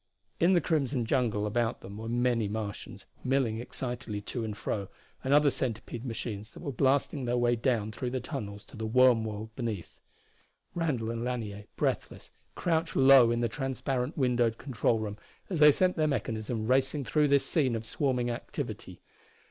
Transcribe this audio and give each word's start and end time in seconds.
In 0.39 0.53
the 0.53 0.61
crimson 0.61 1.05
jungle 1.05 1.45
about 1.45 1.81
them 1.81 1.99
were 1.99 2.09
many 2.09 2.47
Martians, 2.47 3.05
milling 3.23 3.59
excitedly 3.59 4.19
to 4.21 4.43
and 4.43 4.57
fro, 4.57 4.87
and 5.23 5.31
other 5.31 5.51
centipede 5.51 6.03
machines 6.07 6.49
that 6.49 6.61
were 6.61 6.71
blasting 6.71 7.25
their 7.25 7.37
way 7.37 7.55
down 7.55 7.91
through 7.91 8.09
tunnels 8.21 8.65
to 8.65 8.75
the 8.75 8.87
worm 8.87 9.23
world 9.23 9.55
beneath. 9.55 9.99
Randall 10.73 11.11
and 11.11 11.23
Lanier, 11.23 11.65
breathless, 11.75 12.31
crouched 12.55 12.95
low 12.95 13.29
in 13.29 13.41
the 13.41 13.47
transparent 13.47 14.17
windowed 14.17 14.57
control 14.57 14.97
room 14.97 15.19
as 15.51 15.59
they 15.59 15.71
sent 15.71 15.95
their 15.97 16.07
mechanism 16.07 16.65
racing 16.65 17.05
through 17.05 17.27
this 17.27 17.45
scene 17.45 17.75
of 17.75 17.85
swarming 17.85 18.31
activity. 18.31 19.01